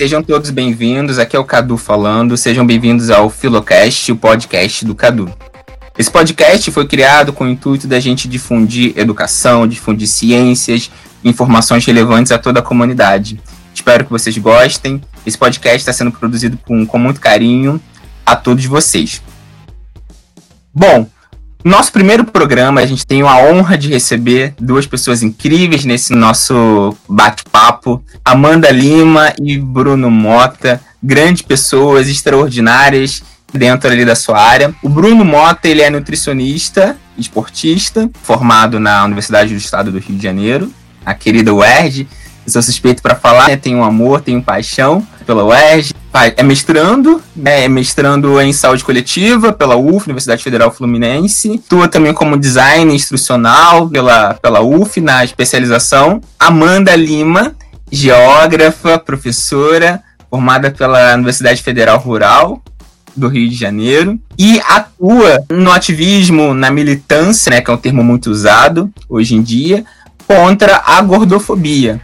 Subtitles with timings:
[0.00, 1.18] Sejam todos bem-vindos.
[1.18, 2.34] Aqui é o Cadu falando.
[2.34, 5.30] Sejam bem-vindos ao Filocast, o podcast do Cadu.
[5.98, 10.90] Esse podcast foi criado com o intuito da gente difundir educação, difundir ciências,
[11.22, 13.38] informações relevantes a toda a comunidade.
[13.74, 15.02] Espero que vocês gostem.
[15.26, 17.78] Esse podcast está sendo produzido com, com muito carinho
[18.24, 19.20] a todos vocês.
[20.72, 21.06] Bom,
[21.62, 26.96] nosso primeiro programa, a gente tem a honra de receber duas pessoas incríveis nesse nosso
[27.08, 34.74] bate-papo: Amanda Lima e Bruno Mota, grandes pessoas extraordinárias dentro ali da sua área.
[34.82, 40.22] O Bruno Mota, ele é nutricionista, esportista, formado na Universidade do Estado do Rio de
[40.22, 40.72] Janeiro,
[41.04, 42.08] a querida UERJ.
[42.46, 43.56] Eu sou suspeito para falar, né?
[43.56, 49.52] tenho um amor, tenho paixão pela UERJ, é mestrando, né, é mestrando em saúde coletiva
[49.52, 51.60] pela UF, Universidade Federal Fluminense.
[51.64, 56.20] Atua também como design instrucional pela, pela UF, na especialização.
[56.38, 57.54] Amanda Lima,
[57.90, 62.62] geógrafa, professora, formada pela Universidade Federal Rural
[63.16, 68.02] do Rio de Janeiro e atua no ativismo, na militância, né, que é um termo
[68.02, 69.84] muito usado hoje em dia,
[70.26, 72.00] contra a gordofobia.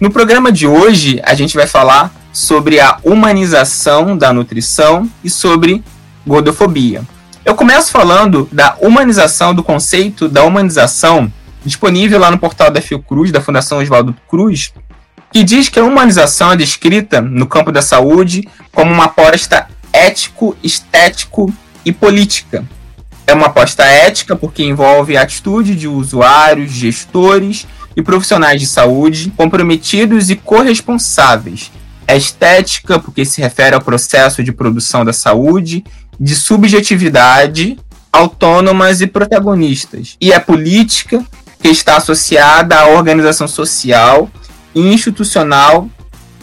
[0.00, 5.84] No programa de hoje, a gente vai falar sobre a humanização da nutrição e sobre
[6.26, 7.02] gordofobia.
[7.44, 11.32] Eu começo falando da humanização, do conceito da humanização,
[11.64, 14.72] disponível lá no portal da Fiocruz, da Fundação Oswaldo Cruz,
[15.32, 20.56] que diz que a humanização é descrita no campo da saúde como uma aposta ético,
[20.60, 21.54] estético
[21.84, 22.64] e política.
[23.28, 27.64] É uma aposta ética porque envolve a atitude de usuários, gestores
[27.96, 31.70] e profissionais de saúde comprometidos e corresponsáveis
[32.06, 35.84] é estética, porque se refere ao processo de produção da saúde,
[36.18, 37.78] de subjetividade,
[38.12, 40.16] autônomas e protagonistas.
[40.20, 41.24] E é política,
[41.60, 44.30] que está associada à organização social
[44.74, 45.88] e institucional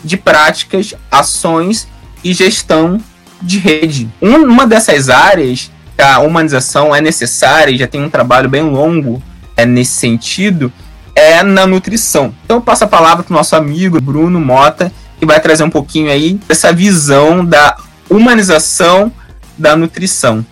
[0.04, 1.88] de práticas, ações
[2.24, 3.00] e gestão
[3.42, 4.10] de rede.
[4.20, 9.22] Uma dessas áreas que a humanização é necessária e já tem um trabalho bem longo
[9.56, 10.72] é, nesse sentido,
[11.16, 12.34] é na nutrição.
[12.44, 15.70] Então eu passo a palavra para o nosso amigo Bruno Mota, que vai trazer um
[15.70, 17.78] pouquinho aí dessa visão da
[18.10, 19.14] humanização
[19.56, 20.44] da nutrição.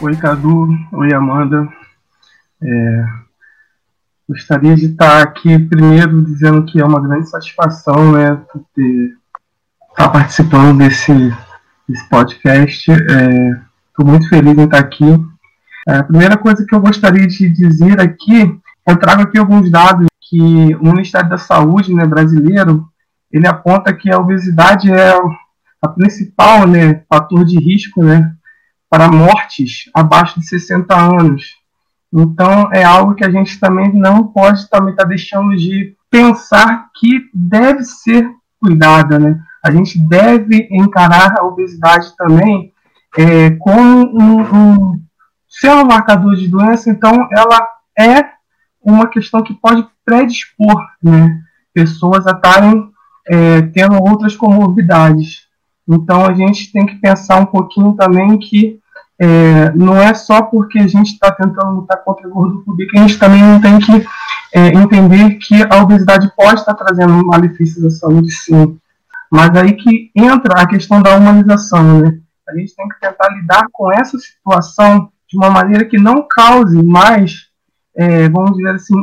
[0.00, 0.68] Oi, Cadu.
[0.92, 1.68] Oi, Amanda.
[2.62, 3.04] É,
[4.28, 8.40] gostaria de estar aqui primeiro dizendo que é uma grande satisfação né,
[8.76, 9.16] ter,
[9.90, 11.12] estar participando desse,
[11.88, 12.92] desse podcast.
[12.92, 15.20] Estou é, muito feliz em estar aqui.
[15.88, 20.06] É, a primeira coisa que eu gostaria de dizer aqui, eu trago aqui alguns dados
[20.20, 22.88] que o Ministério da Saúde né, brasileiro
[23.30, 25.14] ele aponta que a obesidade é
[25.80, 28.32] a principal né, fator de risco né,
[28.90, 31.56] para mortes abaixo de 60 anos.
[32.12, 36.88] Então, é algo que a gente também não pode também estar tá deixando de pensar
[36.98, 38.28] que deve ser
[38.60, 39.18] cuidada.
[39.18, 39.38] Né?
[39.64, 42.72] A gente deve encarar a obesidade também
[43.16, 45.02] é, como um, um,
[45.48, 47.66] ser um marcador de doença, então ela
[47.98, 48.24] é
[48.80, 51.40] uma questão que pode predispor né,
[51.74, 52.90] pessoas a estarem
[53.28, 55.46] é, tendo outras comorbidades.
[55.86, 58.78] Então a gente tem que pensar um pouquinho também que
[59.20, 63.02] é, não é só porque a gente está tentando lutar contra a gordofobia que a
[63.02, 64.06] gente também não tem que
[64.54, 68.78] é, entender que a obesidade pode estar trazendo malefícios à saúde, sim.
[69.30, 72.18] Mas aí que entra a questão da humanização, né?
[72.48, 76.82] A gente tem que tentar lidar com essa situação de uma maneira que não cause
[76.82, 77.48] mais,
[77.94, 78.94] é, vamos dizer assim,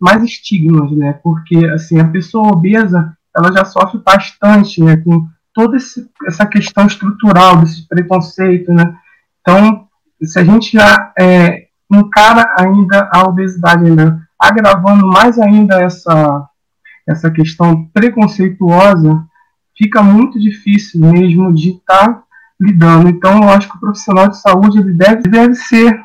[0.00, 1.18] mais estigmas, né?
[1.22, 6.86] Porque assim a pessoa obesa ela já sofre bastante né, com toda esse, essa questão
[6.86, 8.72] estrutural desse preconceito.
[8.72, 8.94] Né?
[9.40, 9.86] Então,
[10.22, 16.48] se a gente já é, encara ainda a obesidade, ainda, agravando mais ainda essa,
[17.06, 19.24] essa questão preconceituosa,
[19.76, 22.22] fica muito difícil mesmo de estar tá
[22.60, 23.08] lidando.
[23.08, 26.00] Então, eu acho que o profissional de saúde ele deve, deve ser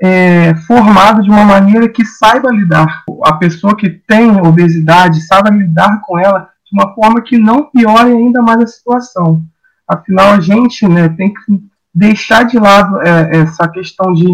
[0.00, 3.04] é, formado de uma maneira que saiba lidar.
[3.24, 8.12] A pessoa que tem obesidade saiba lidar com ela de uma forma que não piore
[8.12, 9.42] ainda mais a situação.
[9.86, 11.62] Afinal, a gente né, tem que
[11.94, 14.26] deixar de lado é, essa questão de,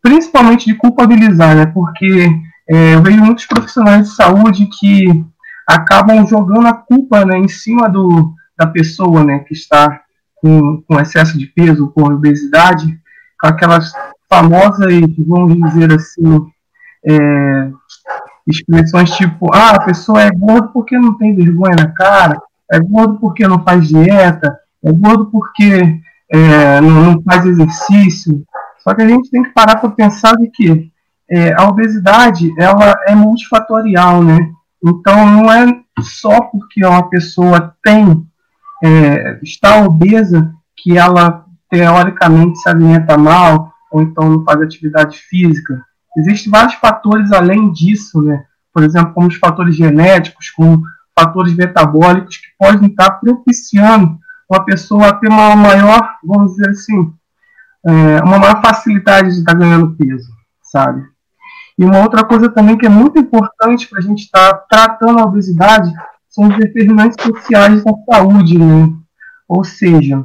[0.00, 2.28] principalmente de culpabilizar, né, porque
[2.68, 5.24] é, eu vejo muitos profissionais de saúde que
[5.66, 10.00] acabam jogando a culpa né, em cima do, da pessoa né, que está
[10.36, 12.98] com, com excesso de peso, com obesidade,
[13.40, 13.92] com aquelas
[14.28, 16.46] famosas, vamos dizer assim,
[17.04, 17.70] é,
[18.46, 22.40] expressões tipo, ah, a pessoa é gordo porque não tem vergonha na cara,
[22.70, 26.00] é gordo porque não faz dieta, é gordo porque
[26.30, 28.44] é, não, não, faz exercício.
[28.78, 30.90] Só que a gente tem que parar para pensar de que
[31.28, 34.50] é, a obesidade ela é multifatorial, né?
[34.84, 35.66] Então não é
[36.00, 38.24] só porque uma pessoa tem,
[38.84, 45.84] é, está obesa, que ela teoricamente se alimenta mal, ou então não faz atividade física.
[46.16, 48.44] Existem vários fatores além disso, né?
[48.72, 50.82] Por exemplo, como os fatores genéticos, como
[51.18, 54.18] fatores metabólicos que podem estar propiciando
[54.48, 57.12] uma pessoa a ter uma maior, vamos dizer assim,
[57.86, 60.30] é, uma maior facilidade de estar ganhando peso,
[60.62, 61.02] sabe?
[61.78, 65.24] E uma outra coisa também que é muito importante para a gente estar tratando a
[65.24, 65.92] obesidade
[66.28, 68.92] são os determinantes sociais da saúde, né?
[69.48, 70.24] Ou seja,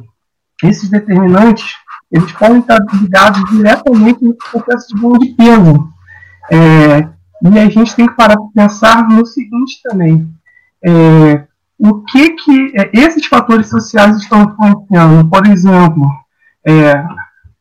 [0.64, 1.76] esses determinantes
[2.12, 5.90] eles podem estar ligados diretamente no processo de ganho de peso.
[6.52, 7.08] É,
[7.44, 10.30] e a gente tem que parar para pensar no seguinte também:
[10.84, 11.46] é,
[11.80, 15.30] o que que é, esses fatores sociais estão influenciando?
[15.30, 16.12] Por exemplo,
[16.68, 17.04] é,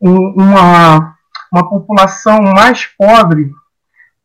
[0.00, 1.14] uma,
[1.52, 3.52] uma população mais pobre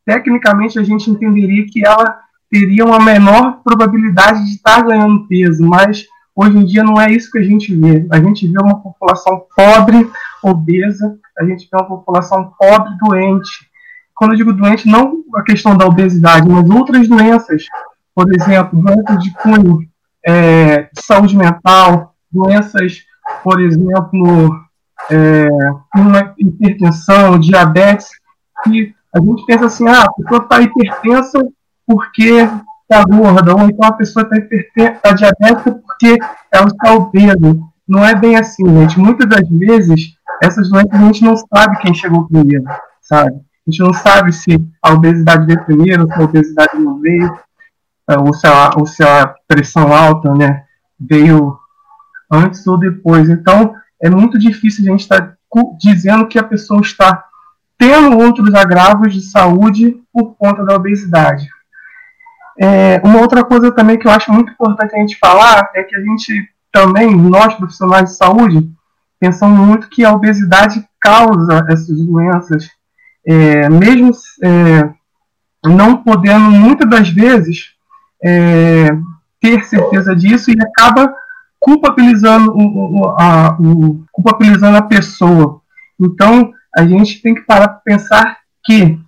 [0.05, 2.19] tecnicamente a gente entenderia que ela
[2.49, 6.05] teria uma menor probabilidade de estar ganhando peso, mas
[6.35, 8.05] hoje em dia não é isso que a gente vê.
[8.11, 10.09] A gente vê uma população pobre,
[10.43, 13.69] obesa, a gente vê uma população pobre, doente.
[14.13, 17.63] Quando eu digo doente, não a questão da obesidade, mas outras doenças,
[18.13, 19.79] por exemplo, doenças de cunho
[20.25, 23.03] é, de saúde mental, doenças,
[23.43, 24.65] por exemplo,
[25.09, 25.47] é,
[26.37, 28.09] hipertensão, diabetes,
[28.63, 31.39] que a gente pensa assim, ah, a pessoa está hipertensa
[31.85, 32.49] porque
[32.89, 36.17] está gorda, ou então a pessoa está tá diabética porque
[36.51, 37.57] ela está obesa.
[37.87, 38.99] Não é bem assim, gente.
[38.99, 42.63] Muitas das vezes, essas doenças a gente não sabe quem chegou primeiro,
[43.01, 43.31] sabe?
[43.31, 47.35] A gente não sabe se a obesidade veio primeiro, se a obesidade não veio,
[48.07, 50.63] é, ou se a, ou se a pressão alta, né,
[50.99, 51.57] veio
[52.31, 53.29] antes ou depois.
[53.29, 55.37] Então, é muito difícil a gente estar tá
[55.79, 57.23] dizendo que a pessoa está
[57.77, 61.47] tendo outros agravos de saúde por conta da obesidade.
[62.57, 65.95] É, uma outra coisa também que eu acho muito importante a gente falar é que
[65.95, 68.69] a gente também, nós profissionais de saúde,
[69.19, 72.69] pensamos muito que a obesidade causa essas doenças,
[73.25, 74.11] é, mesmo
[74.43, 74.89] é,
[75.65, 77.73] não podendo muitas das vezes
[78.23, 78.87] é,
[79.39, 81.13] ter certeza disso e acaba
[81.59, 85.61] culpabilizando, o, a, o, culpabilizando a pessoa.
[85.99, 88.99] Então, a gente tem que parar para pensar que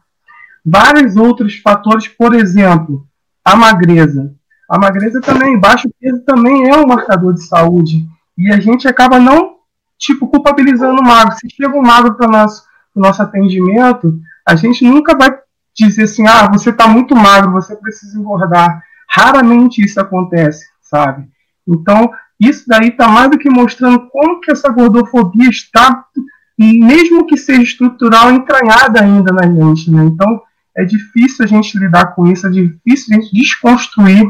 [0.66, 3.06] vários outros fatores, por exemplo,
[3.48, 4.34] a magreza.
[4.70, 8.06] A magreza também, baixo peso também é um marcador de saúde.
[8.38, 9.56] E a gente acaba não,
[9.98, 11.34] tipo, culpabilizando o magro.
[11.38, 12.64] Se chega um magro para o nosso,
[12.94, 15.30] nosso atendimento, a gente nunca vai
[15.74, 18.84] dizer assim, ah, você está muito magro, você precisa engordar.
[19.10, 21.26] Raramente isso acontece, sabe?
[21.66, 26.04] Então, isso daí está mais do que mostrando como que essa gordofobia está
[26.60, 29.90] mesmo que seja estrutural, entranhada ainda na gente.
[29.90, 30.04] Né?
[30.04, 30.42] Então,
[30.78, 34.26] é difícil a gente lidar com isso, é difícil a gente desconstruir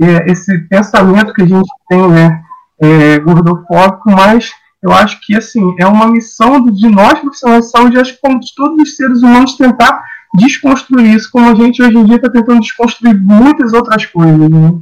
[0.00, 2.42] é, esse pensamento que a gente tem, né,
[2.80, 4.50] é, gordofóbico, mas
[4.82, 8.54] eu acho que, assim, é uma missão de nós, profissionais de saúde, acho que de
[8.56, 10.02] todos os seres humanos, tentar
[10.34, 14.72] desconstruir isso, como a gente hoje em dia está tentando desconstruir muitas outras coisas, né?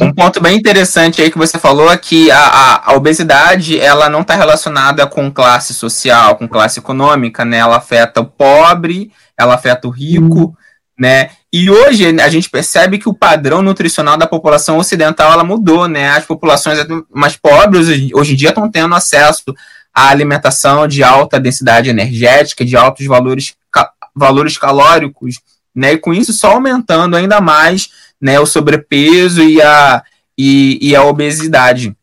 [0.00, 4.08] Um ponto bem interessante aí que você falou é que a, a, a obesidade ela
[4.10, 7.58] não está relacionada com classe social, com classe econômica, né?
[7.58, 10.54] Ela afeta o pobre, ela afeta o rico,
[10.98, 11.30] né?
[11.50, 16.10] E hoje a gente percebe que o padrão nutricional da população ocidental ela mudou, né?
[16.10, 16.78] As populações
[17.10, 19.54] mais pobres hoje em dia estão tendo acesso
[19.94, 23.54] à alimentação de alta densidade energética, de altos valores,
[24.14, 25.40] valores calóricos,
[25.74, 25.92] né?
[25.92, 27.88] E com isso só aumentando ainda mais
[28.20, 30.02] né, o sobrepeso e a,
[30.36, 31.94] e, e a obesidade.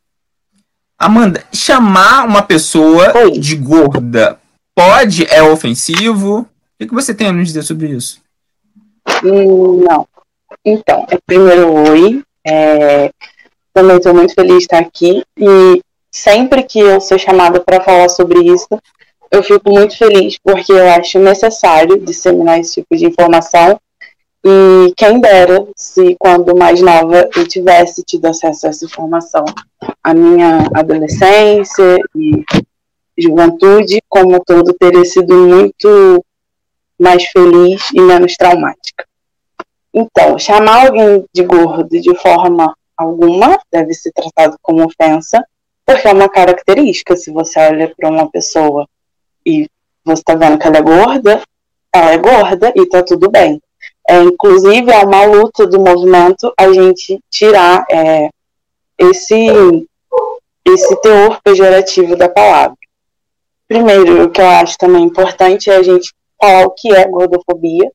[0.97, 3.31] Amanda, chamar uma pessoa Oi.
[3.39, 4.39] de gorda
[4.75, 6.39] pode, é ofensivo?
[6.39, 6.47] O
[6.85, 8.21] que, você tem a nos dizer sobre isso?
[9.23, 10.07] Hum, não.
[10.63, 12.23] Então, é primeiro oi.
[12.45, 13.09] É,
[13.73, 15.23] também estou muito feliz de estar aqui.
[15.37, 15.81] E
[16.11, 18.67] sempre que eu sou chamada para falar sobre isso,
[19.31, 23.79] eu fico muito feliz, porque eu acho necessário disseminar esse tipo de informação
[24.47, 29.43] e quem dera se, quando mais nova, eu tivesse tido acesso a essa informação.
[30.03, 32.43] A minha adolescência e
[33.17, 36.23] juventude, como todo, teria sido muito
[36.99, 39.07] mais feliz e menos traumática.
[39.91, 45.43] Então, chamar alguém de gordo de forma alguma deve ser tratado como ofensa,
[45.83, 47.15] porque é uma característica.
[47.15, 48.87] Se você olha para uma pessoa
[49.43, 49.67] e
[50.03, 51.41] você está vendo que ela é gorda,
[51.91, 53.59] ela é gorda e está tudo bem.
[54.07, 58.29] É, inclusive, é uma luta do movimento a gente tirar é,
[58.97, 59.87] esse,
[60.63, 62.77] esse teor pejorativo da palavra.
[63.67, 67.91] Primeiro, o que eu acho também importante é a gente falar o que é gordofobia,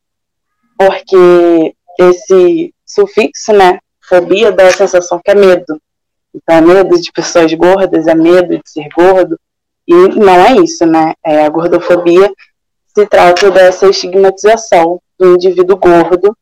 [0.77, 3.79] porque esse sufixo, né,
[4.11, 5.81] gordofobia dá a sensação que é medo.
[6.35, 9.39] Então, é medo de pessoas gordas, é medo de ser gordo.
[9.87, 11.15] E não é isso, né?
[11.25, 12.31] É, a gordofobia
[12.95, 16.35] se trata dessa estigmatização do indivíduo gordo,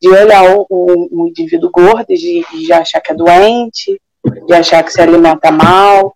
[0.00, 3.98] de olhar o indivíduo gordo, de, de achar que é doente,
[4.46, 6.14] de achar que se alimenta mal,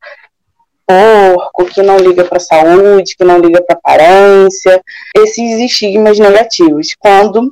[0.86, 4.82] porco, que não liga para a saúde, que não liga para aparência,
[5.16, 7.50] esses estigmas negativos, quando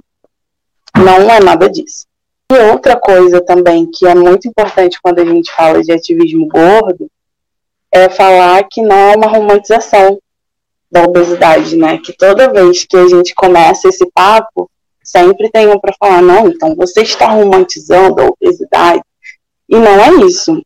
[0.95, 2.07] não é nada disso.
[2.53, 7.11] E outra coisa também que é muito importante quando a gente fala de ativismo gordo
[7.91, 10.19] é falar que não é uma romantização
[10.91, 11.99] da obesidade, né?
[11.99, 14.71] Que toda vez que a gente começa esse papo,
[15.03, 19.03] sempre tem um para falar, não, então você está romantizando a obesidade.
[19.69, 20.63] E não é isso.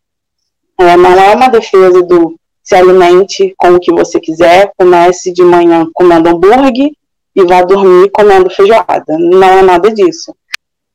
[0.80, 5.42] É, não é uma defesa do se alimente com o que você quiser, comece de
[5.42, 6.92] manhã comendo hambúrguer
[7.34, 9.18] e vá dormir comendo feijoada.
[9.18, 10.34] Não é nada disso.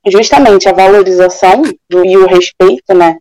[0.05, 3.17] Justamente a valorização do, e o respeito né,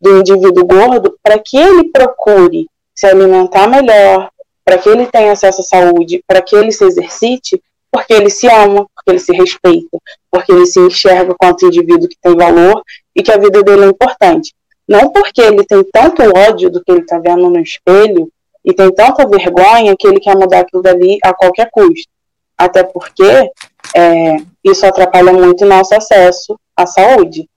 [0.00, 4.30] do indivíduo gordo para que ele procure se alimentar melhor,
[4.64, 8.48] para que ele tenha acesso à saúde, para que ele se exercite, porque ele se
[8.48, 9.98] ama, porque ele se respeita,
[10.30, 12.82] porque ele se enxerga quanto indivíduo que tem valor
[13.14, 14.52] e que a vida dele é importante.
[14.88, 18.28] Não porque ele tem tanto ódio do que ele está vendo no espelho
[18.64, 22.08] e tem tanta vergonha que ele quer mudar aquilo dali a qualquer custo.
[22.56, 23.50] Até porque
[23.94, 27.48] é, isso atrapalha muito nosso acesso à saúde.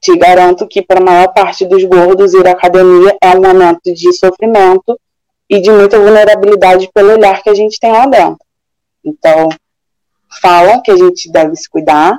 [0.00, 3.92] Te garanto que para a maior parte dos gordos ir à academia é um momento
[3.92, 4.98] de sofrimento
[5.48, 8.38] e de muita vulnerabilidade pelo olhar que a gente tem lá dentro.
[9.04, 9.48] Então,
[10.40, 12.18] falam que a gente deve se cuidar,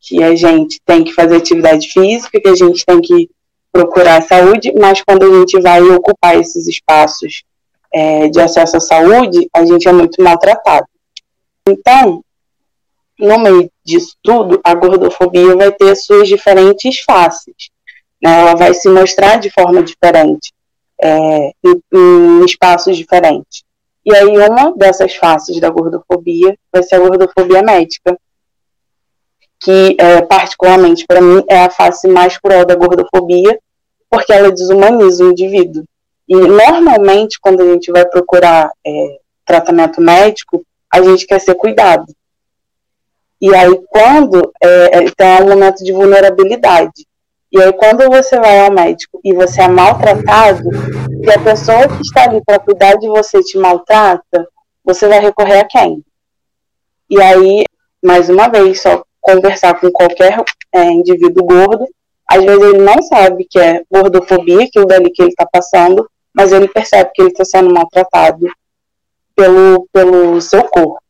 [0.00, 3.28] que a gente tem que fazer atividade física, que a gente tem que
[3.72, 7.42] procurar saúde, mas quando a gente vai ocupar esses espaços
[7.92, 10.86] é, de acesso à saúde, a gente é muito maltratado.
[11.68, 12.24] Então,
[13.18, 17.70] no meio disso tudo, a gordofobia vai ter suas diferentes faces.
[18.22, 18.40] Né?
[18.40, 20.52] Ela vai se mostrar de forma diferente,
[21.02, 23.64] é, em, em espaços diferentes.
[24.04, 28.18] E aí, uma dessas faces da gordofobia vai ser a gordofobia médica,
[29.58, 33.58] que, é, particularmente para mim, é a face mais cruel da gordofobia,
[34.08, 35.84] porque ela desumaniza o indivíduo.
[36.28, 42.06] E, normalmente, quando a gente vai procurar é, tratamento médico, a gente quer ser cuidado.
[43.40, 44.52] E aí, quando.
[44.62, 47.06] É, então, é um momento de vulnerabilidade.
[47.52, 50.62] E aí, quando você vai ao médico e você é maltratado,
[51.20, 54.48] e a pessoa que está ali para cuidar de você te maltrata,
[54.84, 56.04] você vai recorrer a quem?
[57.08, 57.64] E aí,
[58.02, 60.42] mais uma vez, só conversar com qualquer
[60.72, 61.86] é, indivíduo gordo,
[62.30, 66.52] às vezes ele não sabe que é gordofobia, aquilo dali que ele está passando, mas
[66.52, 68.46] ele percebe que ele está sendo maltratado
[69.34, 71.02] pelo, pelo seu corpo.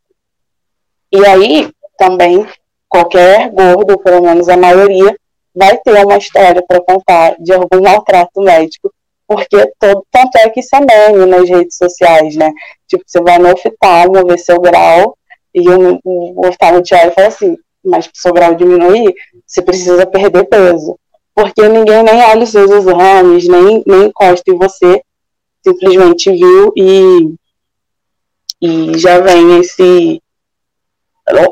[1.12, 2.46] E aí, também,
[2.88, 5.14] qualquer gordo, pelo menos a maioria,
[5.60, 8.90] vai ter uma história para contar de algum maltrato médico,
[9.28, 12.50] porque todo, tanto é que isso é meme nas redes sociais, né?
[12.88, 15.16] Tipo, você vai no oftalmo ver seu grau,
[15.54, 19.12] e o, o oftalmo te olha e fala assim, mas para o seu grau diminuir,
[19.46, 20.98] você precisa perder peso.
[21.34, 25.02] Porque ninguém nem olha os seus exames, nem, nem encosta em você,
[25.62, 27.34] simplesmente viu e,
[28.62, 30.22] e já vem esse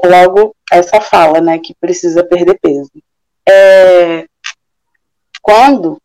[0.05, 2.91] logo essa fala, né, que precisa perder peso.
[3.49, 4.27] É,
[5.43, 5.99] quando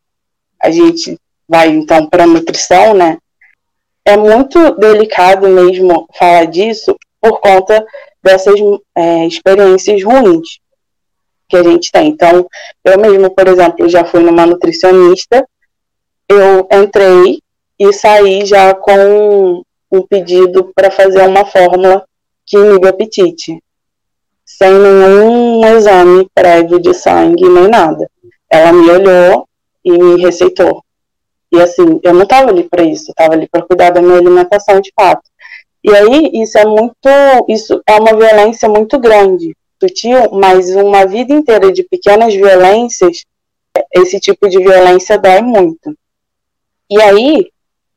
[0.61, 3.17] a gente vai então para nutrição, né,
[4.05, 7.85] é muito delicado mesmo falar disso por conta
[8.21, 8.59] dessas
[8.95, 10.59] é, experiências ruins
[11.47, 12.07] que a gente tem.
[12.07, 12.47] Então,
[12.83, 15.47] eu mesmo, por exemplo, já fui numa nutricionista,
[16.27, 17.39] eu entrei
[17.79, 22.03] e saí já com um pedido para fazer uma fórmula
[22.45, 23.61] que inibe apetite,
[24.57, 28.09] sem nenhum exame prévio de sangue nem nada.
[28.49, 29.47] Ela me olhou
[29.83, 30.83] e me receitou.
[31.51, 34.79] E assim, eu não estava ali para isso, estava ali para cuidar da minha alimentação
[34.79, 35.23] de fato.
[35.83, 37.09] E aí, isso é muito,
[37.49, 43.25] isso é uma violência muito grande, sutil, mas uma vida inteira de pequenas violências,
[43.93, 45.93] esse tipo de violência dói muito.
[46.89, 47.49] E aí,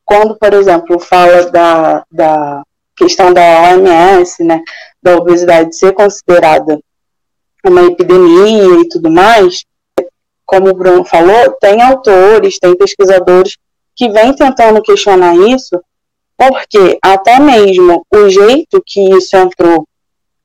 [0.03, 2.63] quando, por exemplo, fala da, da
[2.95, 4.61] questão da OMS, né,
[5.01, 6.79] da obesidade ser considerada
[7.65, 9.65] uma epidemia e tudo mais,
[10.45, 13.57] como o Bruno falou, tem autores, tem pesquisadores
[13.95, 15.79] que vêm tentando questionar isso,
[16.37, 19.87] porque até mesmo o jeito que isso entrou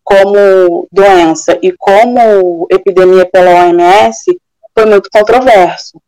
[0.03, 4.25] como doença e como epidemia pela OMS
[4.75, 6.01] foi muito controverso.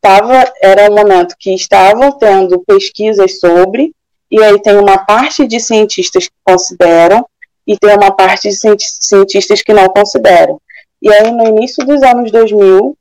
[0.00, 3.92] Tava, era um momento que estavam tendo pesquisas sobre,
[4.30, 7.26] e aí tem uma parte de cientistas que consideram,
[7.66, 10.60] e tem uma parte de cientistas que não consideram.
[11.00, 12.96] E aí, no início dos anos 2000,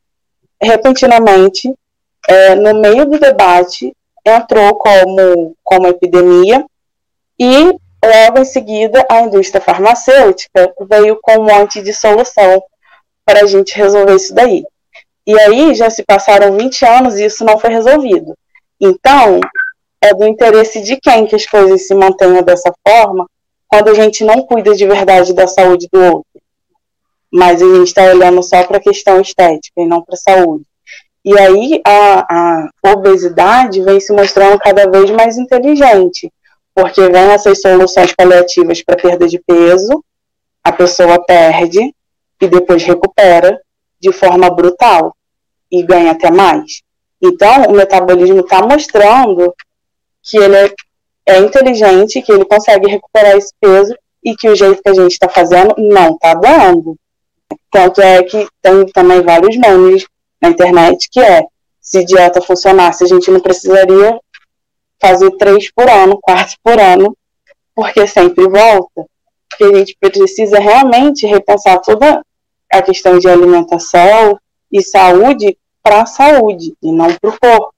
[0.62, 1.74] repentinamente,
[2.28, 3.94] é, no meio do debate,
[4.26, 6.66] entrou como, como epidemia
[7.40, 12.62] e logo em seguida a indústria farmacêutica veio com um monte de solução
[13.26, 14.64] para a gente resolver isso daí.
[15.26, 18.36] E aí já se passaram 20 anos e isso não foi resolvido.
[18.80, 19.40] Então,
[20.02, 23.28] é do interesse de quem que as coisas se mantenham dessa forma
[23.70, 26.42] quando a gente não cuida de verdade da saúde do outro.
[27.32, 30.66] Mas a gente está olhando só para a questão estética e não para a saúde.
[31.24, 36.32] E aí a, a obesidade vem se mostrando cada vez mais inteligente,
[36.74, 40.04] porque vem essas soluções paliativas para perda de peso,
[40.64, 41.94] a pessoa perde
[42.42, 43.62] e depois recupera
[44.00, 45.16] de forma brutal
[45.72, 46.82] e ganha até mais.
[47.22, 49.54] Então, o metabolismo está mostrando
[50.24, 50.74] que ele é,
[51.30, 55.12] é, inteligente, que ele consegue recuperar esse peso e que o jeito que a gente
[55.12, 56.98] está fazendo não está dando.
[57.70, 60.08] Tanto é que tem também vários memes
[60.42, 61.46] na internet que é
[61.80, 64.20] se dieta funcionasse, a gente não precisaria
[65.00, 67.16] fazer três por ano, quatro por ano,
[67.76, 69.06] porque sempre volta.
[69.50, 72.24] Porque a gente precisa realmente repensar toda
[72.72, 74.40] a questão de alimentação
[74.72, 77.74] e saúde para a saúde e não para o corpo.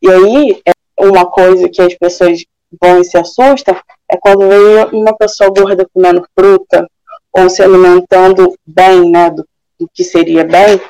[0.00, 2.44] E aí, é uma coisa que as pessoas
[2.80, 3.76] vão e se assustam
[4.10, 6.86] é quando vem uma pessoa gorda comendo fruta
[7.32, 9.46] ou se alimentando bem, né, do,
[9.78, 10.80] do que seria bem,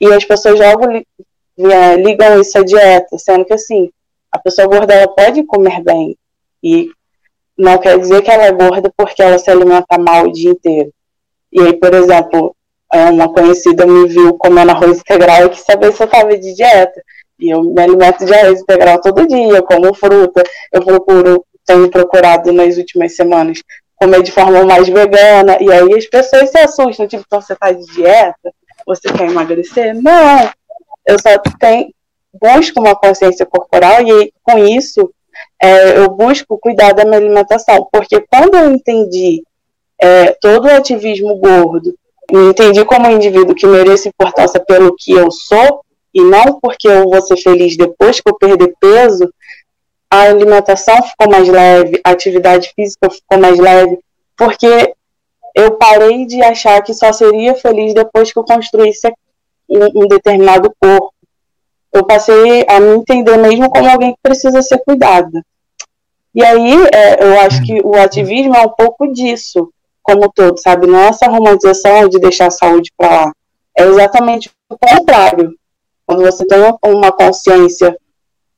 [0.00, 3.90] e as pessoas logo é, ligam isso à dieta, sendo que assim,
[4.30, 6.16] a pessoa gorda ela pode comer bem
[6.62, 6.90] e
[7.56, 10.92] não quer dizer que ela é gorda porque ela se alimenta mal o dia inteiro.
[11.52, 12.54] E aí, por exemplo,
[12.92, 16.54] é, uma conhecida me viu comendo arroz integral e quis saber se eu estava de
[16.54, 17.02] dieta.
[17.40, 20.42] E eu me alimento de arroz integral todo dia, como fruta.
[20.72, 23.62] Eu procuro, tenho procurado nas últimas semanas
[23.96, 25.58] comer de forma mais vegana.
[25.60, 28.52] E aí as pessoas se assustam, tipo, então você está de dieta?
[28.86, 29.94] Você quer emagrecer?
[29.94, 30.50] Não.
[31.06, 31.92] Eu só tenho,
[32.40, 35.10] busco uma consciência corporal e com isso
[35.62, 37.88] é, eu busco cuidar da minha alimentação.
[37.92, 39.42] Porque quando eu entendi
[40.00, 41.94] é, todo o ativismo gordo,
[42.32, 45.82] entendi como um indivíduo que merece importância pelo que eu sou
[46.14, 49.32] e não porque eu vou ser feliz depois que eu perder peso,
[50.10, 53.98] a alimentação ficou mais leve, a atividade física ficou mais leve,
[54.36, 54.92] porque
[55.54, 59.08] eu parei de achar que só seria feliz depois que eu construísse
[59.68, 61.12] um, um determinado corpo.
[61.92, 65.44] Eu passei a me entender mesmo como alguém que precisa ser cuidada.
[66.34, 70.86] E aí, é, eu acho que o ativismo é um pouco disso, como todo, sabe?
[70.86, 73.32] Não é essa romantização de deixar a saúde para lá.
[73.76, 75.52] É exatamente o contrário.
[76.10, 77.96] Quando você tem uma consciência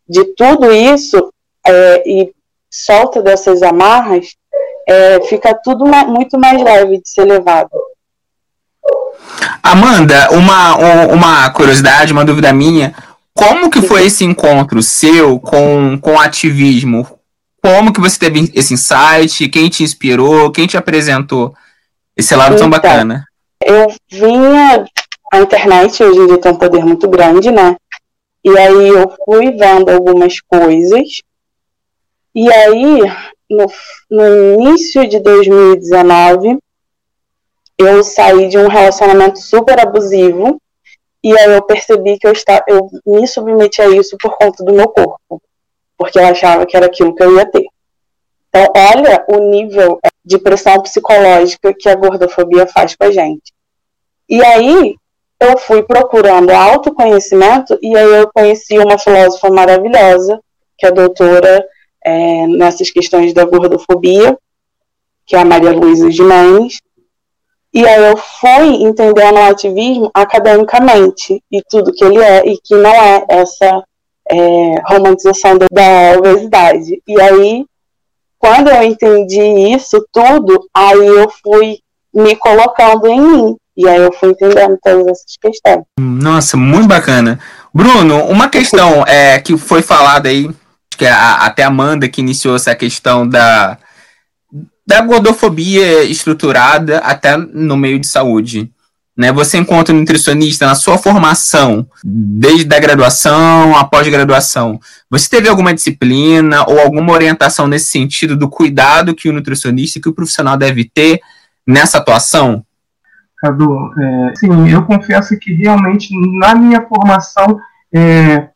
[0.09, 1.31] de tudo isso
[1.67, 2.33] é, e
[2.71, 4.29] solta dessas amarras,
[4.89, 7.69] é, fica tudo muito mais leve de ser levado.
[9.63, 10.77] Amanda, uma,
[11.09, 12.95] uma curiosidade, uma dúvida minha.
[13.35, 17.07] Como que foi esse encontro seu com, com ativismo?
[17.63, 19.47] Como que você teve esse insight?
[19.51, 20.51] Quem te inspirou?
[20.51, 21.55] Quem te apresentou
[22.17, 23.27] esse lado então, tão bacana?
[23.63, 24.87] Eu vinha...
[25.33, 27.75] A internet hoje em dia tem um poder muito grande, né?
[28.45, 31.23] E aí eu fui vendo algumas coisas.
[32.35, 33.01] E aí,
[33.49, 33.67] no,
[34.11, 36.59] no início de 2019,
[37.79, 40.61] eu saí de um relacionamento super abusivo
[41.25, 44.75] e aí eu percebi que eu, está, eu me submeti a isso por conta do
[44.75, 45.41] meu corpo,
[45.97, 47.65] porque eu achava que era aquilo que eu ia ter.
[48.51, 53.51] Então, olha o nível de pressão psicológica que a gordofobia faz com a gente.
[54.29, 54.95] E aí,
[55.45, 60.41] eu fui procurando autoconhecimento e aí eu conheci uma filósofa maravilhosa,
[60.79, 61.65] que é doutora
[62.05, 64.37] é, nessas questões da gordofobia,
[65.27, 66.81] que é a Maria Luísa Mendes,
[67.75, 72.75] e aí eu fui entendendo o ativismo academicamente e tudo que ele é e que
[72.75, 73.83] não é essa
[74.31, 77.03] é, romantização da obesidade.
[77.09, 77.65] E aí,
[78.39, 79.41] quando eu entendi
[79.75, 81.79] isso tudo, aí eu fui
[82.13, 83.57] me colocando em mim.
[83.77, 85.85] E aí eu fui entendendo todas essas questões.
[85.99, 87.39] Nossa, muito bacana.
[87.73, 90.51] Bruno, uma questão é, que foi falada aí,
[90.91, 93.79] que é a, até a Amanda que iniciou essa questão da,
[94.87, 98.71] da gordofobia estruturada até no meio de saúde.
[99.17, 99.31] Né?
[99.33, 104.81] Você encontra nutricionista na sua formação, desde a graduação, a pós-graduação.
[105.11, 110.09] Você teve alguma disciplina ou alguma orientação nesse sentido do cuidado que o nutricionista, que
[110.09, 111.21] o profissional deve ter
[111.67, 112.65] nessa atuação?
[113.43, 117.59] Cadu, é, sim, eu confesso que realmente na minha formação,
[117.93, 118.51] é,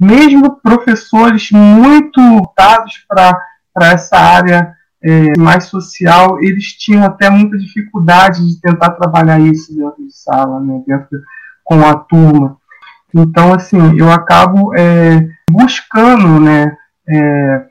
[0.00, 3.38] mesmo professores muito voltados para
[3.92, 10.02] essa área é, mais social, eles tinham até muita dificuldade de tentar trabalhar isso dentro
[10.02, 11.20] de sala, né, dentro
[11.62, 12.56] com a turma.
[13.12, 16.74] Então, assim, eu acabo é, buscando, né,
[17.06, 17.66] é,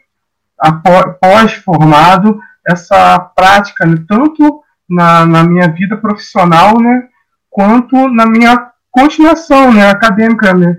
[1.19, 4.62] pós-formado, essa prática, né, tanto
[4.93, 7.07] na, na minha vida profissional, né,
[7.49, 10.77] quanto na minha continuação, né, acadêmica, né.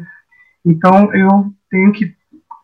[0.65, 2.15] Então, eu tenho que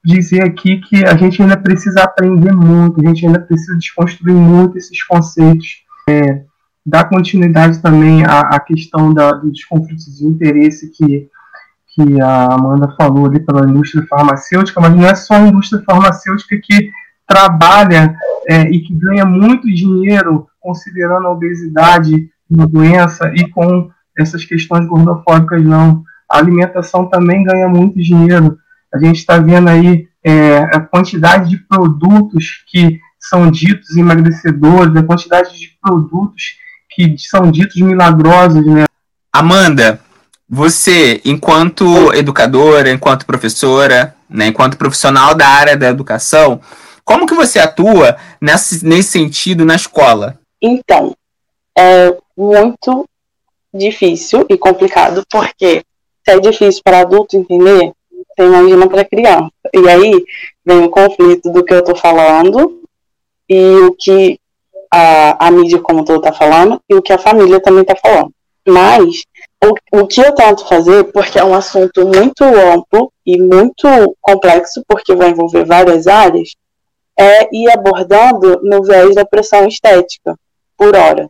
[0.04, 4.78] dizer aqui que a gente ainda precisa aprender muito, a gente ainda precisa desconstruir muito
[4.78, 6.42] esses conceitos, é,
[6.84, 11.28] dar continuidade também à, à questão da, dos conflitos de interesse que,
[11.94, 16.58] que a Amanda falou ali pela indústria farmacêutica, mas não é só a indústria farmacêutica
[16.62, 16.90] que
[17.26, 18.16] trabalha
[18.48, 24.86] é, e que ganha muito dinheiro considerando a obesidade uma doença e com essas questões
[24.86, 26.02] gordofóbicas não.
[26.28, 28.58] A alimentação também ganha muito dinheiro.
[28.92, 35.02] A gente está vendo aí é, a quantidade de produtos que são ditos emagrecedores, a
[35.02, 36.42] quantidade de produtos
[36.90, 38.84] que são ditos milagrosos, né?
[39.32, 40.00] Amanda,
[40.48, 46.60] você, enquanto educadora, enquanto professora, né, enquanto profissional da área da educação,
[47.04, 50.39] como que você atua nesse, nesse sentido na escola?
[50.60, 51.16] Então,
[51.76, 53.06] é muito
[53.72, 55.84] difícil e complicado, porque
[56.24, 59.50] se é difícil para adulto entender, você imagina para criança.
[59.72, 60.24] E aí
[60.64, 62.82] vem o conflito do que eu estou falando
[63.48, 64.38] e o que
[64.90, 68.32] a, a mídia como todo está falando e o que a família também está falando.
[68.66, 69.24] Mas
[69.64, 74.82] o, o que eu tento fazer, porque é um assunto muito amplo e muito complexo,
[74.86, 76.54] porque vai envolver várias áreas,
[77.18, 80.36] é ir abordando no viés da pressão estética,
[80.80, 81.28] por hora.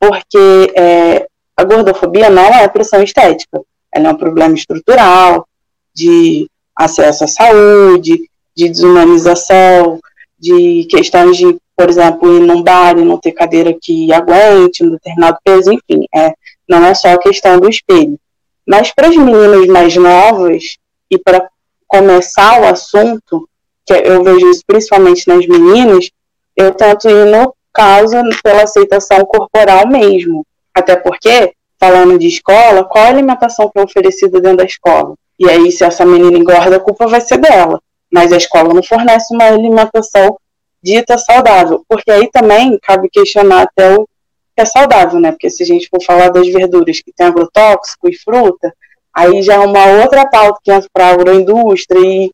[0.00, 3.62] Porque é, a gordofobia não é pressão estética,
[3.94, 5.46] ela é um problema estrutural,
[5.94, 10.00] de acesso à saúde, de desumanização,
[10.36, 14.90] de questões de, por exemplo, ir num bar e não ter cadeira que aguente um
[14.90, 16.32] determinado peso, enfim, é,
[16.68, 18.18] não é só a questão do espelho.
[18.66, 20.76] Mas para as meninas mais novas,
[21.08, 21.48] e para
[21.86, 23.48] começar o assunto,
[23.86, 26.10] que eu vejo isso principalmente nas meninas,
[26.56, 30.46] eu tento ir no caso pela aceitação corporal mesmo.
[30.74, 35.14] Até porque, falando de escola, qual a alimentação que é oferecida dentro da escola?
[35.38, 37.80] E aí, se essa menina engorda, a culpa vai ser dela.
[38.12, 40.36] Mas a escola não fornece uma alimentação
[40.82, 41.84] dita saudável.
[41.88, 44.06] Porque aí também cabe questionar até o
[44.54, 45.32] que é saudável, né?
[45.32, 48.74] Porque se a gente for falar das verduras que tem agrotóxico e fruta,
[49.14, 52.30] aí já é uma outra pauta que entra para a agroindústria e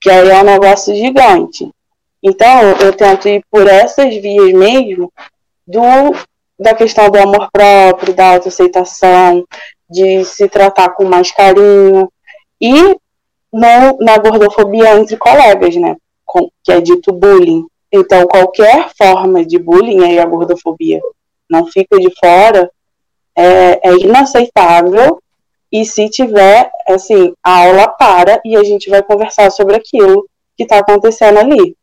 [0.00, 1.70] que aí é um negócio gigante.
[2.22, 5.12] Então, eu tento ir por essas vias mesmo
[5.66, 5.82] do,
[6.58, 9.44] da questão do amor próprio, da autoaceitação,
[9.88, 12.10] de se tratar com mais carinho
[12.60, 12.96] e
[13.52, 15.96] no, na gordofobia entre colegas, né?
[16.24, 17.64] Com, que é dito bullying.
[17.92, 21.00] Então, qualquer forma de bullying, aí a gordofobia
[21.48, 22.70] não fica de fora,
[23.34, 25.22] é, é inaceitável.
[25.70, 30.26] E se tiver, assim, a aula para e a gente vai conversar sobre aquilo
[30.56, 31.76] que está acontecendo ali,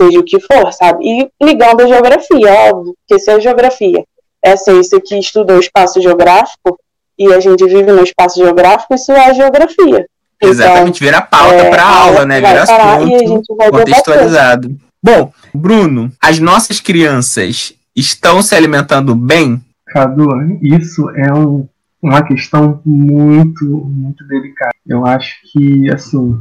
[0.00, 1.04] seja o que for, sabe?
[1.04, 4.04] E ligando a geografia, óbvio, que se a geografia
[4.44, 6.78] é a ciência que estuda o espaço geográfico,
[7.18, 10.06] e a gente vive no espaço geográfico, isso é a geografia.
[10.36, 12.36] Então, Exatamente, vira pauta é, para aula, né?
[12.36, 14.76] Vira assunto contextualizado.
[15.02, 19.60] Bom, Bruno, as nossas crianças estão se alimentando bem?
[19.88, 20.28] Cadu,
[20.62, 21.66] isso é um,
[22.00, 24.74] uma questão muito, muito delicada.
[24.86, 26.38] Eu acho que, assim,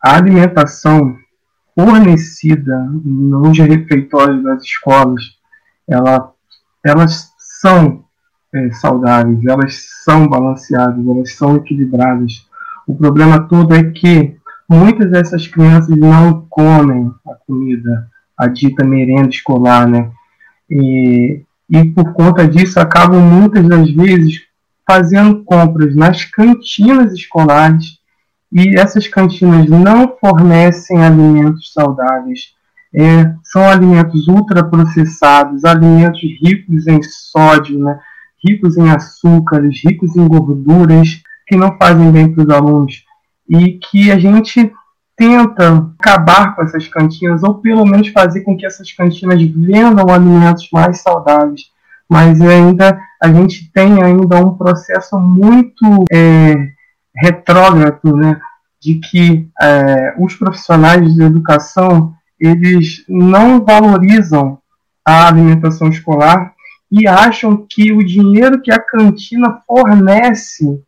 [0.00, 1.16] a alimentação
[1.74, 5.22] fornecida nos refeitórios das escolas,
[5.88, 6.32] ela,
[6.84, 8.04] elas são
[8.52, 12.46] é, saudáveis, elas são balanceadas, elas são equilibradas.
[12.86, 14.36] O problema todo é que
[14.68, 20.10] muitas dessas crianças não comem a comida, a dita merenda escolar, né?
[20.68, 24.42] E, e por conta disso acabam muitas das vezes
[24.86, 27.99] fazendo compras nas cantinas escolares
[28.52, 32.54] e essas cantinas não fornecem alimentos saudáveis.
[32.92, 38.00] É, são alimentos ultraprocessados, alimentos ricos em sódio, né?
[38.44, 43.04] ricos em açúcares, ricos em gorduras, que não fazem bem para os alunos.
[43.48, 44.72] E que a gente
[45.16, 50.68] tenta acabar com essas cantinas, ou pelo menos fazer com que essas cantinas vendam alimentos
[50.72, 51.70] mais saudáveis.
[52.08, 56.69] Mas ainda a gente tem ainda um processo muito é,
[57.16, 58.40] retrógrado, né,
[58.80, 64.58] de que é, os profissionais de educação eles não valorizam
[65.04, 66.54] a alimentação escolar
[66.90, 70.82] e acham que o dinheiro que a cantina fornece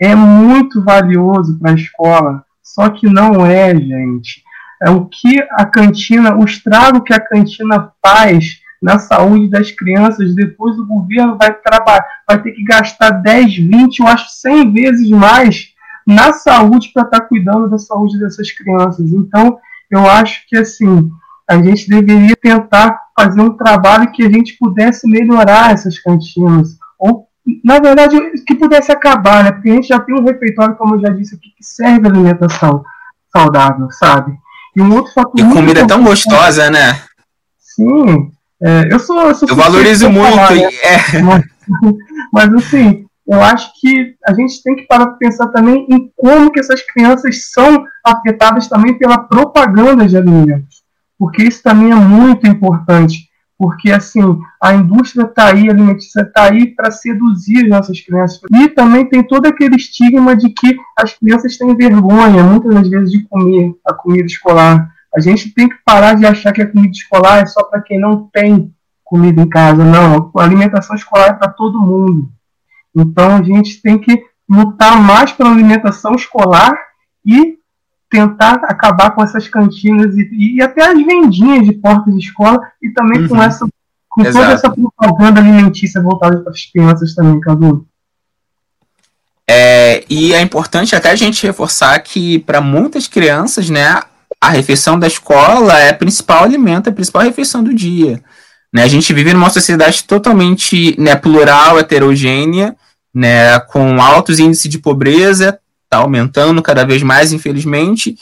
[0.00, 2.44] é muito valioso para a escola.
[2.62, 4.42] Só que não é, gente.
[4.82, 10.34] É o que a cantina, o estrago que a cantina faz na saúde das crianças,
[10.34, 15.08] depois o governo vai trabalhar, vai ter que gastar 10, 20, eu acho 100 vezes
[15.10, 15.68] mais
[16.04, 19.12] na saúde para estar tá cuidando da saúde dessas crianças.
[19.12, 21.10] Então, eu acho que assim
[21.48, 27.28] a gente deveria tentar fazer um trabalho que a gente pudesse melhorar essas cantinas ou
[27.64, 29.52] na verdade que pudesse acabar, né?
[29.52, 32.84] Porque a gente já tem um refeitório, como eu já disse aqui, que serve alimentação
[33.30, 34.32] saudável, sabe?
[34.76, 35.40] E um outro fator.
[35.40, 37.02] E comida é tão gostosa, né?
[37.58, 38.30] Sim.
[38.64, 39.20] É, eu sou.
[39.28, 40.34] Eu, sou eu valorizo muito.
[40.34, 40.68] Falar, né?
[40.82, 41.22] é.
[41.22, 41.44] mas,
[42.32, 46.50] mas, assim, eu acho que a gente tem que parar para pensar também em como
[46.50, 50.82] que essas crianças são afetadas também pela propaganda de alimentos.
[51.18, 53.30] Porque isso também é muito importante.
[53.56, 54.20] Porque, assim,
[54.60, 58.40] a indústria está aí, a alimentícia está aí para seduzir as nossas crianças.
[58.52, 63.12] E também tem todo aquele estigma de que as crianças têm vergonha, muitas das vezes,
[63.12, 64.92] de comer a comida escolar.
[65.14, 68.00] A gente tem que parar de achar que a comida escolar é só para quem
[68.00, 68.72] não tem
[69.04, 69.84] comida em casa.
[69.84, 72.30] Não, a alimentação escolar é para todo mundo.
[72.94, 76.72] Então a gente tem que lutar mais pela alimentação escolar
[77.24, 77.58] e
[78.10, 82.90] tentar acabar com essas cantinas e, e até as vendinhas de portas de escola e
[82.90, 83.28] também uhum.
[83.28, 83.66] com essa
[84.12, 84.38] com Exato.
[84.38, 87.86] toda essa propaganda alimentícia voltada para as crianças também, Cadu.
[89.48, 94.02] É, e é importante até a gente reforçar que para muitas crianças, né,
[94.42, 98.20] a refeição da escola é o principal alimento, a principal refeição do dia.
[98.72, 98.82] Né?
[98.82, 102.74] A gente vive numa sociedade totalmente né, plural, heterogênea,
[103.14, 108.16] né, com altos índices de pobreza, está aumentando cada vez mais, infelizmente.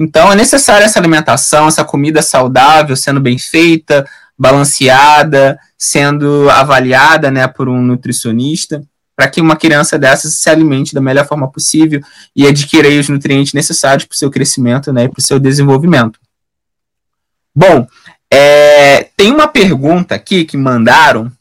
[0.00, 7.46] Então é necessária essa alimentação, essa comida saudável, sendo bem feita, balanceada, sendo avaliada né,
[7.46, 8.82] por um nutricionista
[9.18, 12.00] para que uma criança dessa se alimente da melhor forma possível
[12.36, 16.20] e adquira os nutrientes necessários para o seu crescimento né, e para o seu desenvolvimento.
[17.52, 17.88] Bom,
[18.32, 21.32] é, tem uma pergunta aqui que mandaram.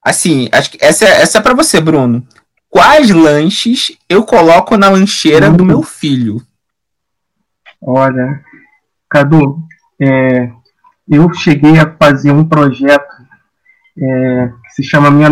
[0.00, 2.24] Assim, acho que essa, essa é para você, Bruno.
[2.70, 6.40] Quais lanches eu coloco na lancheira do meu filho?
[7.82, 8.44] Olha,
[9.10, 9.58] Cadu,
[10.00, 10.52] é,
[11.08, 13.12] eu cheguei a fazer um projeto
[13.98, 15.30] é, se chama Minha,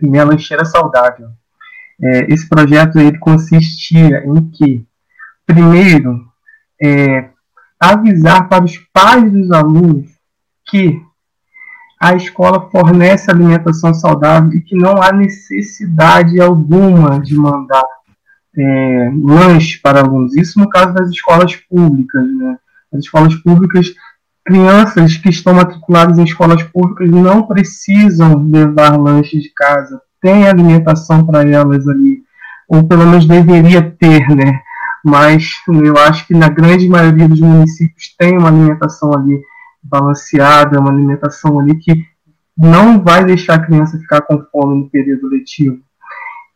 [0.00, 1.28] Minha Lancheira Saudável.
[2.02, 4.82] É, esse projeto ele consistia em que,
[5.46, 6.26] primeiro,
[6.82, 7.28] é,
[7.78, 10.08] avisar para os pais dos alunos
[10.66, 10.98] que
[12.00, 17.84] a escola fornece alimentação saudável e que não há necessidade alguma de mandar
[18.56, 20.34] é, lanche para alunos.
[20.34, 22.24] Isso no caso das escolas públicas.
[22.38, 22.56] Né?
[22.94, 23.94] As escolas públicas
[24.44, 31.24] crianças que estão matriculadas em escolas públicas não precisam levar lanche de casa, tem alimentação
[31.26, 32.22] para elas ali,
[32.68, 34.60] ou pelo menos deveria ter, né?
[35.04, 39.40] Mas eu acho que na grande maioria dos municípios tem uma alimentação ali
[39.82, 42.04] balanceada, uma alimentação ali que
[42.56, 45.78] não vai deixar a criança ficar com fome no período letivo.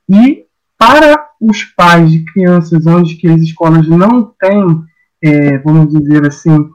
[0.08, 0.44] E
[0.78, 4.84] para os pais de crianças onde que as escolas não têm,
[5.22, 6.70] é, vamos dizer assim,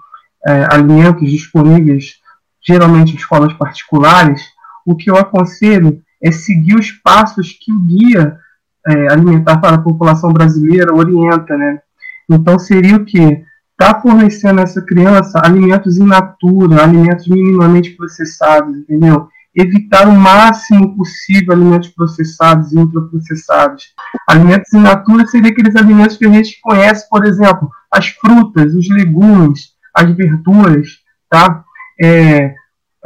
[0.48, 2.16] é, alimentos disponíveis,
[2.66, 4.42] geralmente em escolas particulares,
[4.86, 8.38] o que eu aconselho é seguir os passos que o guia
[8.88, 11.80] é, alimentar para a população brasileira orienta, né?
[12.30, 13.44] Então seria o que?
[13.72, 19.28] Está fornecendo a essa criança alimentos in natura, alimentos minimamente processados, entendeu?
[19.56, 23.86] Evitar o máximo possível alimentos processados e ultraprocessados.
[24.30, 28.88] Alimentos in natura seria aqueles alimentos que a gente conhece, por exemplo, as frutas, os
[28.90, 30.88] legumes, as verduras,
[31.30, 31.64] tá?
[32.02, 32.56] É,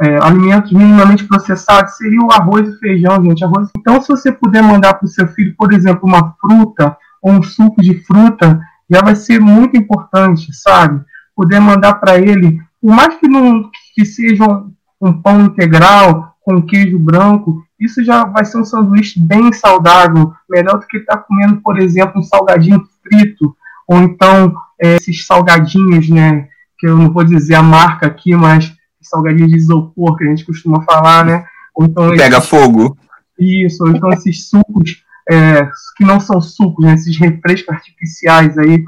[0.00, 3.44] é, alimentos minimamente processados seria o arroz e feijão, gente.
[3.44, 3.70] Arroz.
[3.76, 7.42] Então, se você puder mandar para o seu filho, por exemplo, uma fruta ou um
[7.42, 11.02] suco de fruta, já vai ser muito importante, sabe?
[11.34, 16.62] Poder mandar para ele, por mais que não que seja um, um pão integral com
[16.62, 21.22] queijo branco, isso já vai ser um sanduíche bem saudável, melhor do que estar tá
[21.22, 23.56] comendo, por exemplo, um salgadinho frito,
[23.88, 26.48] ou então é, esses salgadinhos, né?
[26.78, 28.74] Que eu não vou dizer a marca aqui, mas
[29.08, 31.44] salgadinho de isopor que a gente costuma falar, né?
[31.74, 32.96] Ou então Pega esses, fogo.
[33.38, 36.94] Isso, ou então esses sucos é, que não são sucos, né?
[36.94, 38.82] esses refrescos artificiais aí,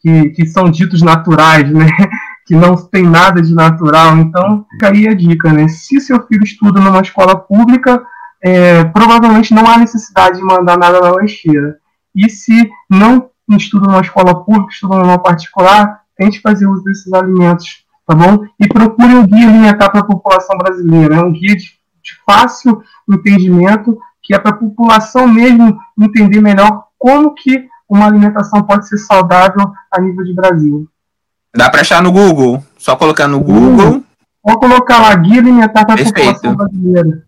[0.00, 1.86] que, que são ditos naturais, né?
[2.46, 4.16] Que não tem nada de natural.
[4.16, 5.68] Então, fica aí a dica, né?
[5.68, 8.02] Se seu filho estuda numa escola pública,
[8.42, 11.76] é, provavelmente não há necessidade de mandar nada na lancheira.
[12.12, 17.82] E se não estuda numa escola pública, estuda numa particular, tente fazer uso desses alimentos,
[18.06, 18.44] tá bom?
[18.60, 21.64] E procure um guia alimentar para a população brasileira, é um guia de,
[22.02, 28.62] de fácil entendimento, que é para a população mesmo entender melhor como que uma alimentação
[28.62, 30.86] pode ser saudável a nível de Brasil.
[31.56, 32.62] Dá para achar no Google?
[32.76, 34.04] Só colocar no Google.
[34.44, 37.24] Vou colocar lá, guia alimentar para a população brasileira.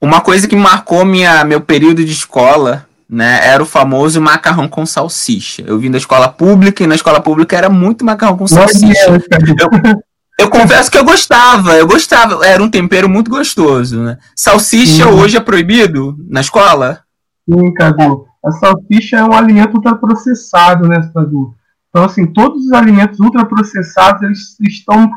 [0.00, 4.84] Uma coisa que marcou minha, meu período de escola né, era o famoso macarrão com
[4.84, 5.62] salsicha.
[5.66, 9.22] Eu vim da escola pública e na escola pública era muito macarrão com salsicha.
[9.58, 9.98] Eu,
[10.46, 14.18] eu confesso que eu gostava, eu gostava, era um tempero muito gostoso, né?
[14.36, 15.10] Salsicha Sim.
[15.10, 17.00] hoje é proibido na escola?
[17.48, 18.26] Sim, Cadu.
[18.44, 21.54] A salsicha é um alimento ultraprocessado, né, Cadu?
[21.88, 25.10] Então, assim, todos os alimentos ultraprocessados, eles estão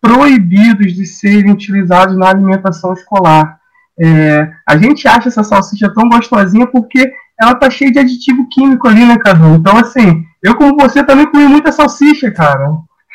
[0.00, 3.58] proibidos de serem utilizados na alimentação escolar.
[3.98, 8.86] É, a gente acha essa salsicha tão gostosinha porque ela tá cheia de aditivo químico
[8.88, 9.56] ali, né, Cadu?
[9.56, 12.70] Então, assim, eu como você também comi muita salsicha, cara.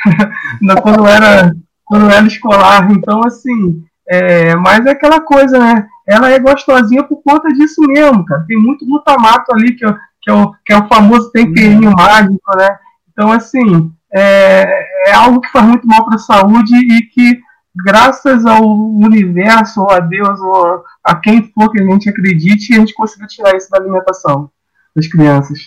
[0.81, 1.53] quando era
[1.89, 2.91] quando era escolar.
[2.91, 5.87] Então, assim, é, mas é aquela coisa, né?
[6.07, 8.45] Ela é gostosinha por conta disso mesmo, cara.
[8.47, 12.57] Tem muito glutamato ali, que é, que é, o, que é o famoso temperinho mágico,
[12.57, 12.77] né?
[13.11, 17.39] Então, assim, é, é algo que faz muito mal para a saúde e que
[17.75, 22.77] graças ao universo, ou a Deus, ou a quem for que a gente acredite, a
[22.77, 24.51] gente conseguiu tirar isso da alimentação
[24.95, 25.57] das crianças.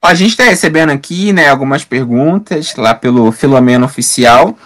[0.00, 4.56] A gente está recebendo aqui né, algumas perguntas lá pelo Filomeno Oficial.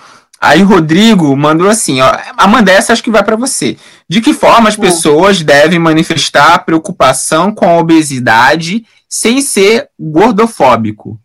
[0.40, 3.76] Aí o Rodrigo mandou assim, ó, Amanda, essa acho que vai para você.
[4.08, 11.18] De que forma as pessoas devem manifestar preocupação com a obesidade sem ser gordofóbico?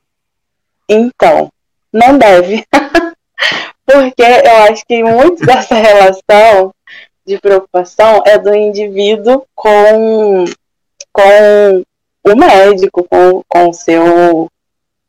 [0.89, 1.51] Então,
[1.93, 2.65] não deve.
[3.86, 6.73] Porque eu acho que muito dessa relação
[7.31, 10.45] de preocupação é do indivíduo com,
[11.11, 11.83] com
[12.25, 14.49] o médico, com, com o seu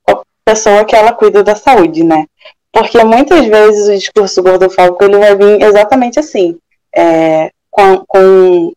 [0.03, 2.27] com a pessoa que ela cuida da saúde, né?
[2.73, 6.57] Porque muitas vezes o discurso gordofóbico ele vai vir exatamente assim,
[6.95, 8.73] é, com, com,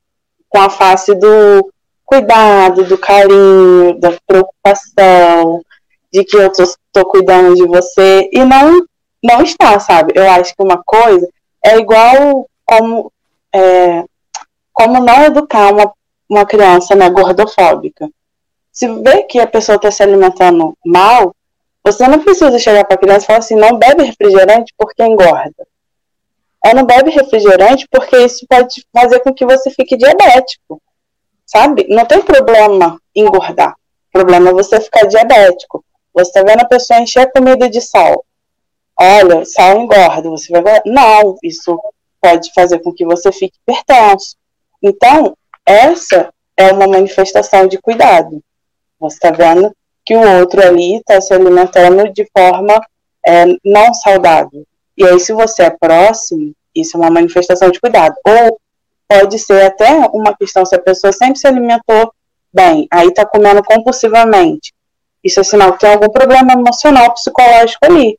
[0.50, 1.72] com a face do
[2.04, 5.62] cuidado, do carinho, da preocupação,
[6.12, 8.86] de que eu tô, tô cuidando de você, e não
[9.24, 10.14] não está, sabe?
[10.16, 11.28] Eu acho que uma coisa
[11.64, 13.12] é igual como,
[13.56, 14.04] é,
[14.74, 15.94] como não educar uma,
[16.30, 18.10] uma criança né, gordofóbica.
[18.72, 21.34] Se vê que a pessoa está se alimentando mal,
[21.82, 25.66] você não precisa chegar para a criança e falar assim, não bebe refrigerante porque engorda.
[26.64, 30.82] Ela não bebe refrigerante porque isso pode fazer com que você fique diabético.
[31.46, 31.86] Sabe?
[31.88, 33.76] Não tem problema engordar.
[34.10, 35.86] O problema é você ficar diabético.
[36.14, 38.26] Você está vendo a pessoa encher a comida de sal
[38.98, 40.82] olha, sal engorda, você vai.
[40.86, 41.78] Não, isso
[42.26, 44.36] pode fazer com que você fique hipertenso.
[44.82, 48.42] Então, essa é uma manifestação de cuidado.
[49.00, 49.72] Você está vendo
[50.04, 52.80] que o outro ali está se alimentando de forma
[53.26, 54.66] é, não saudável.
[54.98, 58.16] E aí, se você é próximo, isso é uma manifestação de cuidado.
[58.26, 58.60] Ou
[59.08, 62.12] pode ser até uma questão se a pessoa sempre se alimentou
[62.52, 64.74] bem, aí está comendo compulsivamente.
[65.24, 68.18] Isso é sinal que tem algum problema emocional, psicológico ali.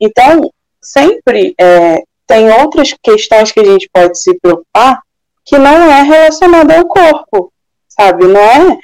[0.00, 5.00] Então, sempre é, tem outras questões que a gente pode se preocupar
[5.44, 7.50] que não é relacionada ao corpo,
[7.88, 8.26] sabe?
[8.26, 8.78] Não é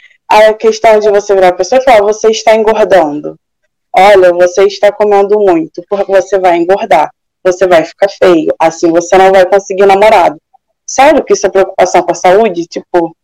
[0.49, 3.39] a questão de você virar a pessoa e falar, você está engordando.
[3.95, 7.11] Olha, você está comendo muito, porque você vai engordar,
[7.45, 10.41] você vai ficar feio, assim você não vai conseguir namorado.
[10.87, 12.67] Sério que isso é preocupação com a saúde?
[12.67, 13.15] Tipo,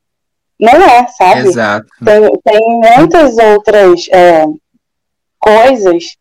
[0.60, 1.48] não é, sabe?
[1.48, 1.88] Exato.
[2.04, 2.60] Tem, tem
[2.98, 4.44] muitas outras é,
[5.38, 6.14] coisas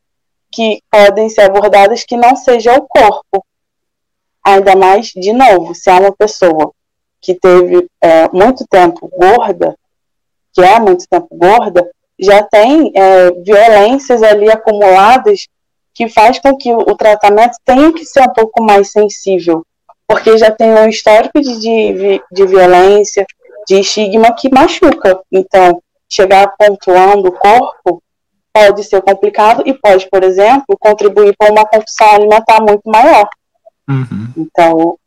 [0.52, 3.46] que podem ser abordadas que não seja o corpo.
[4.46, 6.72] Ainda mais, de novo, se há uma pessoa
[7.22, 9.76] que teve é, muito tempo gorda,
[10.54, 15.48] que é muito tempo gorda, já tem é, violências ali acumuladas
[15.94, 19.66] que faz com que o tratamento tenha que ser um pouco mais sensível,
[20.08, 23.26] porque já tem um histórico de, de, de violência,
[23.68, 25.20] de estigma que machuca.
[25.32, 28.02] Então, chegar pontuando o corpo
[28.52, 33.30] pode ser complicado e pode, por exemplo, contribuir para uma compulsão alimentar muito maior.
[33.90, 34.28] Uhum.
[34.38, 34.98] Então,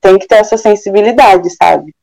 [0.00, 1.94] tem que ter essa sensibilidade, sabe?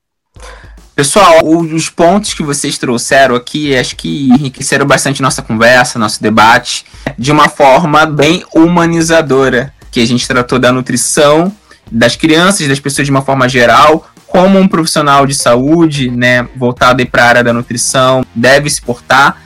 [0.95, 6.85] Pessoal, os pontos que vocês trouxeram aqui, acho que enriqueceram bastante nossa conversa, nosso debate,
[7.17, 11.51] de uma forma bem humanizadora, que a gente tratou da nutrição,
[11.91, 17.05] das crianças, das pessoas de uma forma geral, como um profissional de saúde, né, voltado
[17.05, 19.41] para a área da nutrição, deve se portar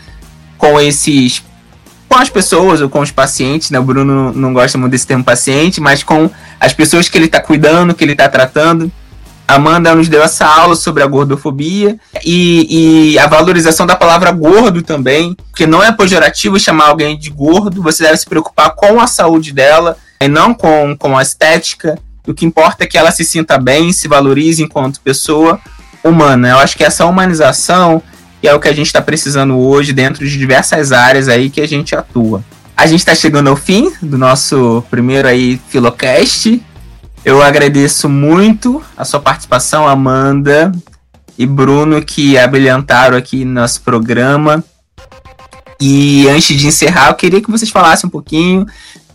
[0.58, 1.44] com esses
[2.12, 3.80] com as pessoas ou com os pacientes, né?
[3.80, 7.40] O Bruno não gosta muito desse termo paciente, mas com as pessoas que ele está
[7.40, 8.92] cuidando, que ele está tratando.
[9.48, 14.82] Amanda nos deu essa aula sobre a gordofobia e, e, a valorização da palavra gordo
[14.82, 19.08] também, porque não é pejorativo chamar alguém de gordo, você deve se preocupar com a
[19.08, 21.98] saúde dela e não com, com a estética.
[22.28, 25.62] O que importa é que ela se sinta bem, se valorize enquanto pessoa
[26.04, 26.50] humana.
[26.50, 28.04] Eu acho que essa humanização
[28.42, 31.62] e é o que a gente está precisando hoje dentro de diversas áreas aí que
[31.62, 32.44] a gente atua.
[32.76, 36.62] A gente está chegando ao fim do nosso primeiro aí Filocast.
[37.24, 40.72] Eu agradeço muito a sua participação, Amanda.
[41.38, 44.64] e Bruno que abrilhantaram aqui nosso programa.
[45.80, 48.66] E antes de encerrar, eu queria que vocês falassem um pouquinho,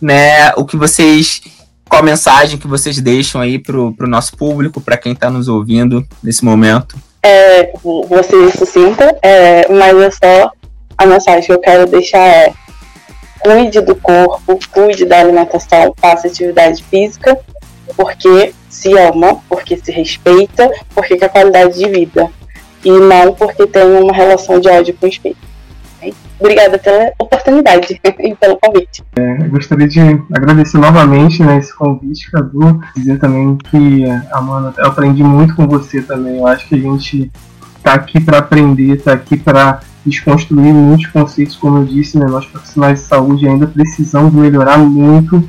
[0.01, 1.41] né, o que vocês
[1.87, 5.47] qual a mensagem que vocês deixam aí pro, pro nosso público, para quem está nos
[5.47, 6.97] ouvindo nesse momento?
[7.27, 7.73] É,
[8.23, 10.51] ser sucinta, é, mas é só
[10.97, 12.53] a mensagem que eu quero deixar é
[13.43, 17.39] cuide do corpo, cuide da alimentação, faça atividade física,
[17.95, 22.29] porque se ama, porque se respeita, porque quer qualidade de vida.
[22.83, 25.37] E não porque tem uma relação de ódio com o espelho.
[26.39, 29.03] Obrigada pela oportunidade e pelo convite.
[29.15, 29.99] É, gostaria de
[30.33, 32.79] agradecer novamente né, esse convite, Cadu.
[32.95, 36.37] Dizer também que, Amanda, eu aprendi muito com você também.
[36.37, 37.31] Eu acho que a gente
[37.77, 42.45] está aqui para aprender, está aqui para desconstruir muitos conceitos, como eu disse, né, nós
[42.45, 45.43] profissionais de saúde ainda precisamos melhorar muito.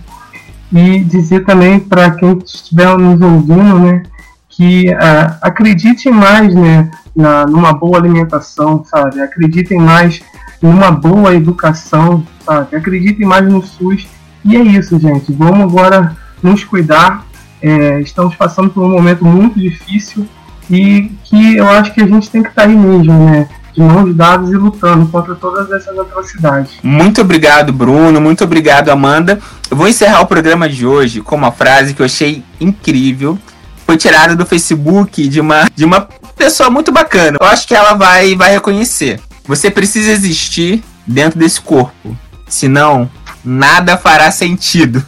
[0.72, 4.03] E dizer também para quem estiver nos ouvindo, né,
[4.49, 9.20] que uh, acreditem mais né, na, numa boa alimentação, sabe?
[9.20, 10.20] Acreditem mais
[10.61, 12.77] numa boa educação, sabe?
[12.77, 14.07] Acreditem mais no SUS.
[14.45, 15.33] E é isso, gente.
[15.33, 17.25] Vamos agora nos cuidar.
[17.61, 20.27] É, estamos passando por um momento muito difícil
[20.71, 23.49] e que eu acho que a gente tem que estar aí mesmo, né?
[23.73, 26.73] De mãos dadas e lutando contra todas essas atrocidades.
[26.83, 28.21] Muito obrigado, Bruno.
[28.21, 29.39] Muito obrigado, Amanda.
[29.71, 33.39] Eu vou encerrar o programa de hoje com uma frase que eu achei incrível.
[33.87, 37.39] Foi tirada do Facebook de uma, de uma pessoa muito bacana.
[37.41, 39.21] Eu acho que ela vai, vai reconhecer.
[39.49, 42.14] Você precisa existir dentro desse corpo.
[42.46, 43.11] Senão,
[43.42, 45.03] nada fará sentido.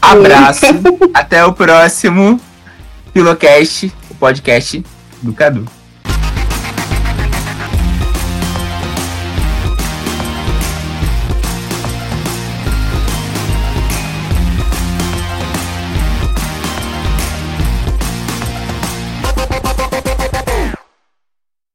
[0.00, 0.66] Abraço.
[1.14, 2.38] Até o próximo
[3.14, 4.84] Pilocast, o podcast
[5.22, 5.66] do Cadu.